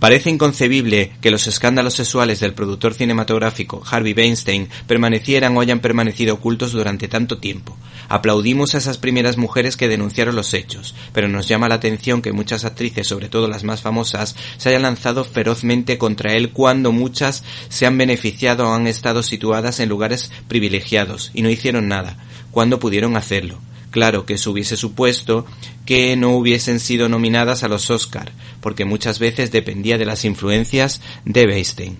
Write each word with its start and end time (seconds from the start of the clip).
Parece 0.00 0.30
inconcebible 0.30 1.10
que 1.20 1.32
los 1.32 1.48
escándalos 1.48 1.94
sexuales 1.94 2.38
del 2.38 2.54
productor 2.54 2.94
cinematográfico 2.94 3.82
Harvey 3.90 4.14
Weinstein 4.14 4.68
permanecieran 4.86 5.56
o 5.56 5.60
hayan 5.60 5.80
permanecido 5.80 6.34
ocultos 6.34 6.70
durante 6.70 7.08
tanto 7.08 7.38
tiempo. 7.38 7.76
Aplaudimos 8.08 8.74
a 8.74 8.78
esas 8.78 8.96
primeras 8.96 9.38
mujeres 9.38 9.76
que 9.76 9.88
denunciaron 9.88 10.36
los 10.36 10.54
hechos, 10.54 10.94
pero 11.12 11.26
nos 11.26 11.48
llama 11.48 11.68
la 11.68 11.74
atención 11.74 12.22
que 12.22 12.32
muchas 12.32 12.64
actrices, 12.64 13.08
sobre 13.08 13.28
todo 13.28 13.48
las 13.48 13.64
más 13.64 13.82
famosas, 13.82 14.36
se 14.56 14.68
hayan 14.68 14.82
lanzado 14.82 15.24
ferozmente 15.24 15.98
contra 15.98 16.32
él 16.34 16.50
cuando 16.50 16.92
muchas 16.92 17.42
se 17.68 17.84
han 17.84 17.98
beneficiado 17.98 18.68
o 18.68 18.74
han 18.74 18.86
estado 18.86 19.24
situadas 19.24 19.80
en 19.80 19.88
lugares 19.88 20.30
privilegiados 20.46 21.32
y 21.34 21.42
no 21.42 21.50
hicieron 21.50 21.88
nada, 21.88 22.16
cuando 22.52 22.78
pudieron 22.78 23.16
hacerlo. 23.16 23.60
Claro 23.90 24.26
que 24.26 24.34
eso 24.34 24.50
hubiese 24.50 24.76
supuesto 24.76 25.46
que 25.86 26.14
no 26.16 26.36
hubiesen 26.36 26.80
sido 26.80 27.08
nominadas 27.08 27.62
a 27.62 27.68
los 27.68 27.90
Oscar, 27.90 28.32
porque 28.60 28.84
muchas 28.84 29.18
veces 29.18 29.50
dependía 29.50 29.96
de 29.96 30.04
las 30.04 30.24
influencias 30.24 31.00
de 31.24 31.46
Weinstein. 31.46 31.96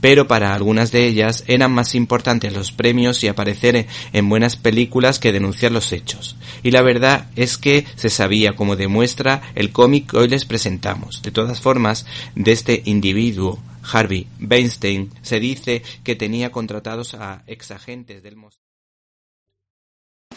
Pero 0.00 0.28
para 0.28 0.54
algunas 0.54 0.92
de 0.92 1.06
ellas 1.06 1.44
eran 1.48 1.72
más 1.72 1.94
importantes 1.94 2.52
los 2.52 2.70
premios 2.72 3.22
y 3.22 3.28
aparecer 3.28 3.86
en 4.12 4.28
buenas 4.28 4.56
películas 4.56 5.18
que 5.18 5.32
denunciar 5.32 5.72
los 5.72 5.92
hechos. 5.92 6.36
Y 6.62 6.70
la 6.70 6.82
verdad 6.82 7.28
es 7.34 7.58
que 7.58 7.84
se 7.96 8.10
sabía, 8.10 8.54
como 8.54 8.76
demuestra 8.76 9.42
el 9.54 9.72
cómic 9.72 10.10
que 10.10 10.18
hoy 10.18 10.28
les 10.28 10.44
presentamos. 10.44 11.22
De 11.22 11.32
todas 11.32 11.60
formas, 11.60 12.06
de 12.36 12.52
este 12.52 12.82
individuo, 12.84 13.58
Harvey 13.82 14.26
Weinstein, 14.40 15.10
se 15.22 15.40
dice 15.40 15.82
que 16.04 16.14
tenía 16.14 16.52
contratados 16.52 17.14
a 17.14 17.42
exagentes 17.46 18.22
del 18.22 18.36